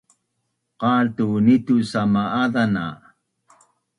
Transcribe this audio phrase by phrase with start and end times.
[0.81, 2.85] Qaltu ni tu sama’azan na’